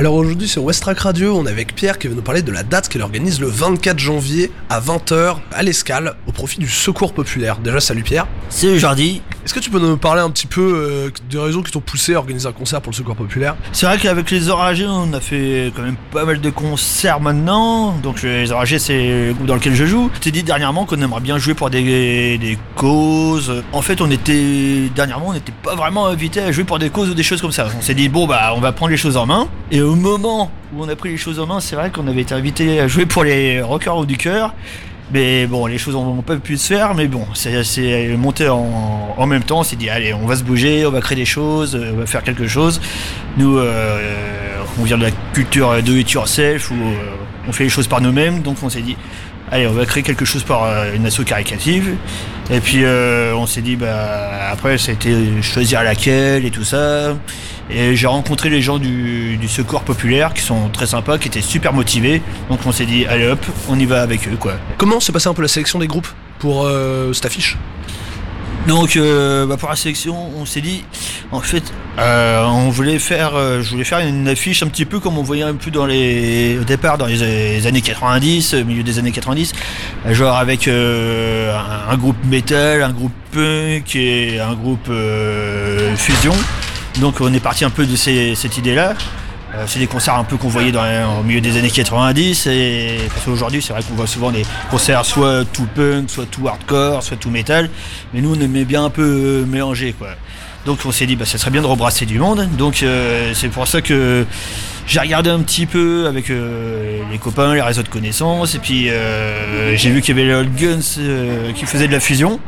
Alors 0.00 0.14
aujourd'hui 0.14 0.48
sur 0.48 0.64
Westrack 0.64 1.00
Radio, 1.00 1.36
on 1.36 1.44
est 1.44 1.50
avec 1.50 1.74
Pierre 1.74 1.98
qui 1.98 2.08
va 2.08 2.14
nous 2.14 2.22
parler 2.22 2.40
de 2.40 2.50
la 2.50 2.62
date 2.62 2.88
qu'elle 2.88 3.02
organise 3.02 3.38
le 3.38 3.48
24 3.48 3.98
janvier 3.98 4.50
à 4.70 4.80
20h 4.80 5.36
à 5.52 5.62
l'Escale 5.62 6.14
au 6.26 6.32
profit 6.32 6.58
du 6.58 6.68
Secours 6.68 7.12
Populaire. 7.12 7.58
Déjà 7.58 7.80
salut 7.80 8.02
Pierre. 8.02 8.26
Salut 8.48 8.78
Jordi. 8.78 9.20
Est-ce 9.50 9.58
que 9.58 9.64
tu 9.64 9.70
peux 9.70 9.80
nous 9.80 9.96
parler 9.96 10.20
un 10.20 10.30
petit 10.30 10.46
peu 10.46 10.60
euh, 10.60 11.10
des 11.28 11.36
raisons 11.36 11.60
qui 11.60 11.72
t'ont 11.72 11.80
poussé 11.80 12.14
à 12.14 12.18
organiser 12.18 12.46
un 12.46 12.52
concert 12.52 12.80
pour 12.80 12.92
le 12.92 12.96
Secours 12.96 13.16
Populaire? 13.16 13.56
C'est 13.72 13.84
vrai 13.84 13.98
qu'avec 13.98 14.30
les 14.30 14.48
Oragés, 14.48 14.86
on 14.86 15.12
a 15.12 15.18
fait 15.18 15.72
quand 15.74 15.82
même 15.82 15.96
pas 16.12 16.24
mal 16.24 16.40
de 16.40 16.50
concerts 16.50 17.20
maintenant. 17.20 17.96
Donc 18.00 18.22
les 18.22 18.52
Oragés, 18.52 18.78
c'est 18.78 19.26
le 19.26 19.32
groupe 19.32 19.48
dans 19.48 19.56
lequel 19.56 19.74
je 19.74 19.86
joue. 19.86 20.08
Je 20.14 20.20
t'ai 20.20 20.30
dit 20.30 20.44
dernièrement 20.44 20.86
qu'on 20.86 21.02
aimerait 21.02 21.20
bien 21.20 21.36
jouer 21.36 21.54
pour 21.54 21.68
des, 21.68 22.38
des 22.38 22.58
causes. 22.76 23.64
En 23.72 23.82
fait, 23.82 24.00
on 24.00 24.08
était 24.12 24.88
dernièrement, 24.94 25.30
on 25.30 25.32
n'était 25.32 25.50
pas 25.64 25.74
vraiment 25.74 26.06
invité 26.06 26.42
à 26.42 26.52
jouer 26.52 26.62
pour 26.62 26.78
des 26.78 26.90
causes 26.90 27.10
ou 27.10 27.14
des 27.14 27.24
choses 27.24 27.40
comme 27.40 27.50
ça. 27.50 27.66
On 27.76 27.82
s'est 27.82 27.94
dit 27.94 28.08
bon 28.08 28.28
bah 28.28 28.52
on 28.54 28.60
va 28.60 28.70
prendre 28.70 28.92
les 28.92 28.96
choses 28.96 29.16
en 29.16 29.26
main. 29.26 29.48
Et 29.72 29.82
au 29.82 29.96
moment 29.96 30.52
où 30.72 30.84
on 30.84 30.88
a 30.88 30.94
pris 30.94 31.08
les 31.08 31.16
choses 31.16 31.40
en 31.40 31.46
main, 31.48 31.58
c'est 31.58 31.74
vrai 31.74 31.90
qu'on 31.90 32.06
avait 32.06 32.20
été 32.20 32.36
invité 32.36 32.78
à 32.78 32.86
jouer 32.86 33.04
pour 33.04 33.24
les 33.24 33.60
Rockers 33.60 33.96
ou 33.96 34.06
du 34.06 34.16
cœur. 34.16 34.54
Mais 35.12 35.46
bon, 35.46 35.66
les 35.66 35.78
choses 35.78 35.94
n'ont 35.94 36.22
pas 36.22 36.36
pu 36.36 36.56
se 36.56 36.68
faire, 36.68 36.94
mais 36.94 37.08
bon, 37.08 37.26
c'est 37.34 38.16
monté 38.16 38.48
en, 38.48 39.14
en, 39.16 39.26
même 39.26 39.42
temps. 39.42 39.60
On 39.60 39.62
s'est 39.64 39.76
dit, 39.76 39.90
allez, 39.90 40.14
on 40.14 40.26
va 40.26 40.36
se 40.36 40.44
bouger, 40.44 40.86
on 40.86 40.90
va 40.90 41.00
créer 41.00 41.16
des 41.16 41.24
choses, 41.24 41.74
on 41.74 41.98
va 41.98 42.06
faire 42.06 42.22
quelque 42.22 42.46
chose. 42.46 42.80
Nous, 43.36 43.58
euh, 43.58 43.98
on 44.78 44.84
vient 44.84 44.98
de 44.98 45.04
la 45.04 45.10
culture 45.32 45.82
do 45.82 45.96
it 45.96 46.10
yourself 46.12 46.70
où 46.70 46.74
euh, 46.74 46.94
on 47.48 47.52
fait 47.52 47.64
les 47.64 47.70
choses 47.70 47.88
par 47.88 48.00
nous-mêmes, 48.00 48.42
donc 48.42 48.58
on 48.62 48.68
s'est 48.68 48.82
dit, 48.82 48.96
allez, 49.50 49.66
on 49.66 49.72
va 49.72 49.84
créer 49.84 50.02
quelque 50.02 50.24
chose 50.24 50.44
par 50.44 50.64
euh, 50.64 50.94
une 50.94 51.06
asso 51.06 51.24
caricative. 51.26 51.96
Et 52.52 52.60
puis 52.60 52.84
euh, 52.84 53.32
on 53.34 53.46
s'est 53.46 53.62
dit, 53.62 53.76
bah 53.76 54.50
après, 54.50 54.76
c'était 54.76 55.40
choisir 55.40 55.84
laquelle 55.84 56.44
et 56.44 56.50
tout 56.50 56.64
ça. 56.64 57.16
Et 57.70 57.94
j'ai 57.94 58.08
rencontré 58.08 58.50
les 58.50 58.60
gens 58.60 58.78
du, 58.78 59.36
du, 59.36 59.46
secours 59.46 59.82
populaire 59.82 60.34
qui 60.34 60.42
sont 60.42 60.68
très 60.70 60.86
sympas, 60.86 61.18
qui 61.18 61.28
étaient 61.28 61.40
super 61.40 61.72
motivés. 61.72 62.20
Donc 62.48 62.60
on 62.66 62.72
s'est 62.72 62.86
dit, 62.86 63.06
allez 63.06 63.28
hop, 63.28 63.44
on 63.68 63.78
y 63.78 63.86
va 63.86 64.02
avec 64.02 64.26
eux 64.26 64.36
quoi. 64.36 64.54
Comment 64.76 64.98
s'est 64.98 65.12
passé 65.12 65.28
un 65.28 65.34
peu 65.34 65.42
la 65.42 65.48
sélection 65.48 65.78
des 65.78 65.86
groupes 65.86 66.08
pour 66.40 66.64
euh, 66.64 67.12
cette 67.12 67.26
affiche? 67.26 67.56
Donc 68.70 68.94
euh, 68.94 69.46
bah 69.46 69.56
pour 69.56 69.68
la 69.68 69.74
sélection, 69.74 70.16
on 70.38 70.46
s'est 70.46 70.60
dit, 70.60 70.84
en 71.32 71.40
fait, 71.40 71.64
euh, 71.98 72.44
on 72.44 72.68
voulait 72.68 73.00
faire, 73.00 73.34
euh, 73.34 73.62
je 73.62 73.70
voulais 73.70 73.82
faire 73.82 73.98
une 73.98 74.28
affiche 74.28 74.62
un 74.62 74.68
petit 74.68 74.84
peu 74.84 75.00
comme 75.00 75.18
on 75.18 75.24
voyait 75.24 75.42
un 75.42 75.54
peu 75.54 75.72
dans 75.72 75.86
les, 75.86 76.56
au 76.56 76.62
départ 76.62 76.96
dans 76.96 77.06
les, 77.06 77.66
années 77.66 77.80
90, 77.80 78.54
au 78.54 78.64
milieu 78.64 78.84
des 78.84 79.00
années 79.00 79.10
90, 79.10 79.54
genre 80.10 80.36
avec 80.36 80.68
un, 80.68 81.96
groupe 81.96 82.24
metal, 82.26 82.84
un 82.84 82.92
groupe 82.92 83.12
punk 83.32 83.96
et 83.96 84.38
un 84.38 84.54
groupe 84.54 84.88
fusion. 85.96 86.34
Donc 87.00 87.16
on 87.20 87.34
est 87.34 87.40
parti 87.40 87.64
un 87.64 87.70
peu 87.70 87.86
de 87.86 87.96
cette 87.96 88.56
idée-là. 88.56 88.94
Euh, 89.54 89.64
c'est 89.66 89.80
des 89.80 89.88
concerts 89.88 90.14
un 90.14 90.24
peu 90.24 90.36
qu'on 90.36 90.48
voyait 90.48 90.70
dans, 90.70 90.84
au 91.18 91.22
milieu 91.24 91.40
des 91.40 91.58
années 91.58 91.70
90 91.70 92.46
et 92.46 92.98
parce 93.08 93.24
qu'aujourd'hui 93.24 93.60
c'est 93.60 93.72
vrai 93.72 93.82
qu'on 93.82 93.94
voit 93.94 94.06
souvent 94.06 94.30
des 94.30 94.44
concerts 94.70 95.04
soit 95.04 95.44
tout 95.44 95.66
punk, 95.74 96.08
soit 96.08 96.26
tout 96.26 96.46
hardcore, 96.46 97.02
soit 97.02 97.16
tout 97.16 97.30
metal, 97.30 97.68
mais 98.14 98.20
nous 98.20 98.34
on 98.36 98.40
aimait 98.40 98.64
bien 98.64 98.84
un 98.84 98.90
peu 98.90 99.44
mélanger 99.48 99.92
quoi. 99.98 100.10
Donc 100.66 100.78
on 100.84 100.92
s'est 100.92 101.06
dit 101.06 101.16
bah 101.16 101.24
ça 101.24 101.36
serait 101.36 101.50
bien 101.50 101.62
de 101.62 101.66
rebrasser 101.66 102.06
du 102.06 102.20
monde. 102.20 102.48
Donc 102.56 102.82
euh, 102.82 103.32
c'est 103.34 103.48
pour 103.48 103.66
ça 103.66 103.80
que 103.80 104.24
j'ai 104.86 105.00
regardé 105.00 105.30
un 105.30 105.40
petit 105.40 105.66
peu 105.66 106.06
avec 106.06 106.30
euh, 106.30 107.00
les 107.10 107.18
copains, 107.18 107.52
les 107.54 107.62
réseaux 107.62 107.82
de 107.82 107.88
connaissances 107.88 108.54
et 108.54 108.60
puis 108.60 108.88
j'ai 109.74 109.90
vu 109.90 110.00
qu'il 110.00 110.16
y 110.16 110.20
avait 110.20 110.28
les 110.28 110.34
Old 110.34 110.54
Guns 110.54 111.52
qui 111.54 111.66
faisaient 111.66 111.88
de 111.88 111.92
la 111.92 112.00
fusion. 112.00 112.38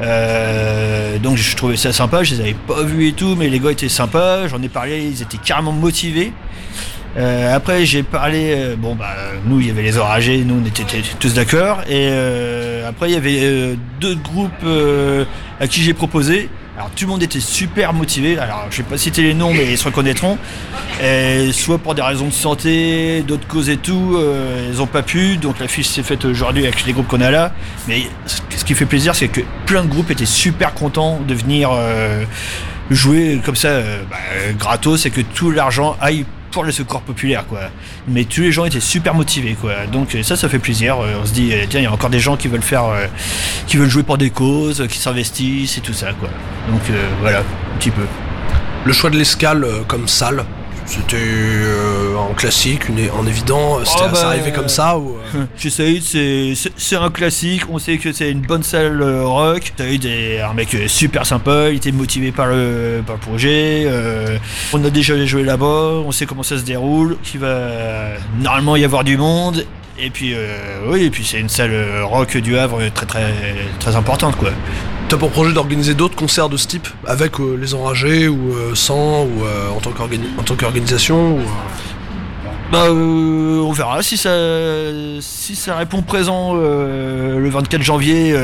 Euh, 0.00 1.18
donc 1.18 1.36
je 1.36 1.56
trouvais 1.56 1.76
ça 1.76 1.92
sympa, 1.92 2.24
je 2.24 2.34
les 2.34 2.40
avais 2.40 2.54
pas 2.54 2.82
vus 2.82 3.08
et 3.08 3.12
tout, 3.12 3.36
mais 3.36 3.48
les 3.48 3.60
gars 3.60 3.70
étaient 3.70 3.88
sympas, 3.88 4.48
j'en 4.48 4.60
ai 4.62 4.68
parlé, 4.68 5.02
ils 5.02 5.22
étaient 5.22 5.38
carrément 5.38 5.72
motivés. 5.72 6.32
Euh, 7.16 7.54
après 7.54 7.86
j'ai 7.86 8.02
parlé, 8.02 8.54
euh, 8.56 8.76
bon 8.76 8.96
bah 8.96 9.14
nous 9.46 9.60
il 9.60 9.68
y 9.68 9.70
avait 9.70 9.82
les 9.82 9.96
oragés, 9.98 10.42
nous 10.44 10.60
on 10.60 10.66
était 10.66 10.82
tous 11.20 11.32
d'accord, 11.32 11.82
et 11.82 12.08
euh, 12.10 12.88
après 12.88 13.08
il 13.08 13.12
y 13.12 13.16
avait 13.16 13.76
deux 14.00 14.16
groupes 14.16 14.66
à 15.60 15.66
qui 15.68 15.82
j'ai 15.82 15.94
proposé. 15.94 16.48
Alors 16.76 16.90
tout 16.90 17.04
le 17.04 17.10
monde 17.10 17.22
était 17.22 17.40
super 17.40 17.92
motivé. 17.92 18.36
Alors 18.36 18.66
je 18.70 18.78
vais 18.78 18.88
pas 18.88 18.98
citer 18.98 19.22
les 19.22 19.34
noms, 19.34 19.52
mais 19.52 19.70
ils 19.70 19.78
se 19.78 19.84
reconnaîtront. 19.84 20.38
Et 21.02 21.52
soit 21.52 21.78
pour 21.78 21.94
des 21.94 22.02
raisons 22.02 22.26
de 22.26 22.32
santé, 22.32 23.22
d'autres 23.22 23.46
causes 23.46 23.68
et 23.68 23.76
tout, 23.76 24.14
euh, 24.16 24.70
ils 24.72 24.82
ont 24.82 24.86
pas 24.86 25.02
pu. 25.02 25.36
Donc 25.36 25.60
la 25.60 25.68
fiche 25.68 25.86
s'est 25.86 26.02
faite 26.02 26.24
aujourd'hui 26.24 26.64
avec 26.64 26.84
les 26.84 26.92
groupes 26.92 27.06
qu'on 27.06 27.20
a 27.20 27.30
là. 27.30 27.52
Mais 27.86 28.02
ce 28.26 28.64
qui 28.64 28.74
fait 28.74 28.86
plaisir, 28.86 29.14
c'est 29.14 29.28
que 29.28 29.40
plein 29.66 29.84
de 29.84 29.88
groupes 29.88 30.10
étaient 30.10 30.26
super 30.26 30.74
contents 30.74 31.20
de 31.20 31.34
venir 31.34 31.70
euh, 31.72 32.24
jouer 32.90 33.40
comme 33.44 33.56
ça, 33.56 33.68
euh, 33.68 34.02
bah, 34.10 34.16
gratos, 34.58 35.06
et 35.06 35.10
que 35.10 35.20
tout 35.20 35.52
l'argent 35.52 35.96
aille 36.00 36.24
pour 36.54 36.64
le 36.64 36.72
secours 36.72 37.02
populaire 37.02 37.46
quoi. 37.46 37.62
Mais 38.08 38.24
tous 38.24 38.40
les 38.40 38.52
gens 38.52 38.64
étaient 38.64 38.80
super 38.80 39.14
motivés 39.14 39.56
quoi. 39.60 39.86
Donc 39.92 40.16
ça 40.22 40.36
ça 40.36 40.48
fait 40.48 40.60
plaisir. 40.60 40.96
On 40.98 41.26
se 41.26 41.32
dit 41.32 41.52
tiens 41.68 41.80
il 41.80 41.84
y 41.84 41.86
a 41.86 41.92
encore 41.92 42.10
des 42.10 42.20
gens 42.20 42.36
qui 42.36 42.48
veulent 42.48 42.62
faire 42.62 42.84
euh, 42.84 43.06
qui 43.66 43.76
veulent 43.76 43.90
jouer 43.90 44.04
pour 44.04 44.18
des 44.18 44.30
causes, 44.30 44.86
qui 44.88 44.98
s'investissent 44.98 45.76
et 45.78 45.80
tout 45.80 45.92
ça 45.92 46.12
quoi. 46.12 46.28
Donc 46.70 46.80
euh, 46.90 47.08
voilà, 47.20 47.40
un 47.40 47.78
petit 47.78 47.90
peu. 47.90 48.06
Le 48.84 48.92
choix 48.92 49.10
de 49.10 49.16
l'escale 49.16 49.64
euh, 49.64 49.82
comme 49.86 50.06
salle, 50.06 50.44
c'était 50.86 51.16
euh, 51.18 52.16
en 52.16 52.34
classique, 52.34 52.88
une, 52.88 53.10
en 53.10 53.26
évident, 53.26 53.78
c'était 53.84 54.04
Oh, 54.06 54.12
bah, 54.12 54.28
arrivé 54.28 54.52
comme 54.52 54.68
ça 54.68 54.98
ou 54.98 55.16
euh, 55.34 55.44
Chez 55.56 55.70
Saïd, 55.70 56.02
c'est 56.02 56.52
c'est 56.76 56.96
un 56.96 57.10
classique. 57.10 57.62
On 57.70 57.78
sait 57.78 57.98
que 57.98 58.12
c'est 58.12 58.30
une 58.30 58.42
bonne 58.42 58.62
salle 58.62 59.00
euh, 59.00 59.24
rock. 59.24 59.72
Saïd 59.78 60.04
est 60.04 60.40
un 60.40 60.52
mec 60.52 60.74
euh, 60.74 60.86
super 60.88 61.24
sympa. 61.26 61.70
Il 61.70 61.76
était 61.76 61.92
motivé 61.92 62.32
par 62.32 62.46
le, 62.48 63.02
par 63.06 63.16
le 63.16 63.20
projet. 63.20 63.84
Euh, 63.86 64.38
on 64.72 64.84
a 64.84 64.90
déjà 64.90 65.16
joué 65.24 65.42
là-bas. 65.42 66.02
On 66.06 66.12
sait 66.12 66.26
comment 66.26 66.42
ça 66.42 66.58
se 66.58 66.64
déroule. 66.64 67.16
Qu'il 67.22 67.40
va 67.40 67.68
normalement 68.38 68.76
y 68.76 68.84
avoir 68.84 69.04
du 69.04 69.16
monde. 69.16 69.64
Et 69.98 70.10
puis 70.10 70.32
euh, 70.34 70.56
oui, 70.88 71.04
et 71.04 71.10
puis 71.10 71.24
c'est 71.24 71.38
une 71.38 71.48
salle 71.48 71.70
euh, 71.72 72.04
rock 72.04 72.36
du 72.36 72.58
Havre 72.58 72.80
très 72.92 73.06
très 73.06 73.32
très 73.78 73.94
importante 73.94 74.36
quoi. 74.36 74.50
T'as 75.08 75.18
pour 75.18 75.30
projet 75.30 75.52
d'organiser 75.52 75.94
d'autres 75.94 76.16
concerts 76.16 76.48
de 76.48 76.56
ce 76.56 76.66
type 76.66 76.88
avec 77.06 77.38
euh, 77.38 77.56
les 77.60 77.74
enragés 77.74 78.26
ou 78.26 78.54
euh, 78.54 78.74
sans 78.74 79.24
ou 79.24 79.44
euh, 79.44 79.68
en 79.70 79.80
tant 79.80 80.56
qu'organisation 80.56 81.36
ou, 81.36 81.40
euh, 81.40 81.42
Bah, 82.72 82.84
euh, 82.86 83.60
on 83.60 83.72
verra 83.72 84.02
si 84.02 84.16
ça, 84.16 84.34
si 85.20 85.56
ça 85.56 85.76
répond 85.76 86.00
présent 86.00 86.52
euh, 86.54 87.38
le 87.38 87.50
24 87.50 87.82
janvier. 87.82 88.34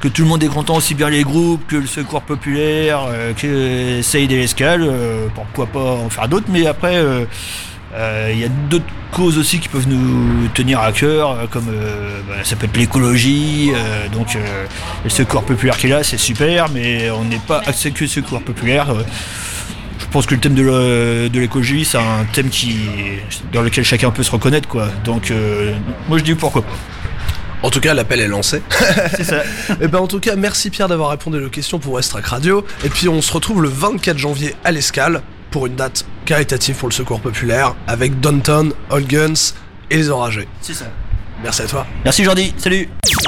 que 0.00 0.08
tout 0.08 0.22
le 0.22 0.28
monde 0.28 0.42
est 0.42 0.48
content, 0.48 0.76
aussi 0.76 0.94
bien 0.94 1.10
les 1.10 1.24
groupes 1.24 1.66
que 1.66 1.76
le 1.76 1.86
secours 1.86 2.22
populaire, 2.22 3.00
que 3.36 4.00
Saïd 4.02 4.32
et 4.32 4.36
l'Escale. 4.36 4.88
pourquoi 5.34 5.66
pas 5.66 5.92
en 5.92 6.08
faire 6.08 6.26
d'autres, 6.28 6.46
mais 6.48 6.66
après, 6.66 6.96
il 8.32 8.38
y 8.38 8.44
a 8.44 8.48
d'autres 8.68 8.84
causes 9.10 9.38
aussi 9.38 9.58
qui 9.58 9.68
peuvent 9.68 9.88
nous 9.88 10.46
tenir 10.54 10.80
à 10.80 10.92
cœur, 10.92 11.30
euh, 11.32 11.46
comme 11.50 11.66
euh, 11.68 12.20
bah, 12.28 12.36
ça 12.44 12.54
peut 12.56 12.66
être 12.66 12.76
l'écologie. 12.76 13.72
euh, 13.74 14.08
donc, 14.08 14.36
euh, 14.36 14.66
le 15.04 15.10
secours 15.10 15.42
populaire 15.42 15.76
qui 15.76 15.86
est 15.86 15.90
là, 15.90 16.02
c'est 16.04 16.16
super, 16.18 16.68
mais 16.70 17.10
on 17.10 17.24
n'est 17.24 17.38
pas 17.40 17.60
axé 17.66 17.90
que 17.90 18.06
secours 18.06 18.40
populaire. 18.42 18.90
euh, 18.90 19.02
je 19.98 20.06
pense 20.12 20.26
que 20.26 20.34
le 20.34 20.40
thème 20.40 20.54
de 20.54 21.30
l'écologie, 21.38 21.84
c'est 21.84 21.98
un 21.98 22.24
thème 22.32 22.48
qui, 22.48 22.76
dans 23.52 23.62
lequel 23.62 23.84
chacun 23.84 24.10
peut 24.10 24.22
se 24.24 24.30
reconnaître, 24.32 24.66
quoi. 24.68 24.88
Donc, 25.04 25.30
euh, 25.30 25.72
moi, 26.08 26.18
je 26.18 26.24
dis 26.24 26.34
pourquoi 26.34 26.62
pas. 26.62 26.72
En 27.62 27.70
tout 27.70 27.78
cas, 27.80 27.92
l'appel 27.94 28.20
est 28.20 28.26
lancé. 28.26 28.62
C'est 29.16 29.22
ça. 29.24 29.42
Et 29.80 29.86
ben 29.86 29.98
en 29.98 30.06
tout 30.06 30.18
cas, 30.18 30.34
merci 30.34 30.70
Pierre 30.70 30.88
d'avoir 30.88 31.10
répondu 31.10 31.38
aux 31.44 31.50
questions 31.50 31.78
pour 31.78 31.92
Westrack 31.94 32.24
Radio. 32.26 32.64
Et 32.84 32.88
puis 32.88 33.06
on 33.08 33.20
se 33.20 33.30
retrouve 33.32 33.62
le 33.62 33.68
24 33.68 34.16
janvier 34.16 34.54
à 34.64 34.72
l'Escale 34.72 35.20
pour 35.50 35.66
une 35.66 35.76
date 35.76 36.04
caritative 36.24 36.76
pour 36.76 36.88
le 36.88 36.94
Secours 36.94 37.20
Populaire 37.20 37.74
avec 37.86 38.20
Downton, 38.20 38.72
All 38.90 39.04
Guns 39.04 39.54
et 39.90 39.96
les 39.96 40.10
Enragés. 40.10 40.48
C'est 40.60 40.74
ça. 40.74 40.86
Merci 41.42 41.62
à 41.62 41.66
toi. 41.66 41.86
Merci, 42.04 42.24
Jordi. 42.24 42.54
Salut. 42.58 42.88